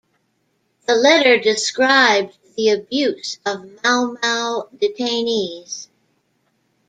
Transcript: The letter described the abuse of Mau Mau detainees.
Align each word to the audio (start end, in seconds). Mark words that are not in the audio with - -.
The 0.87 0.95
letter 0.95 1.37
described 1.37 2.35
the 2.57 2.69
abuse 2.69 3.37
of 3.45 3.83
Mau 3.83 4.17
Mau 4.23 4.67
detainees. 4.75 5.89